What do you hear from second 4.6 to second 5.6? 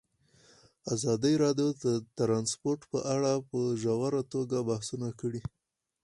بحثونه کړي.